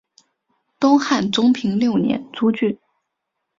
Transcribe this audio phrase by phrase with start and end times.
[0.79, 2.75] 东汉中平六年诸郡。